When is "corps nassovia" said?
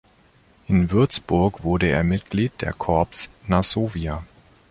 2.75-4.23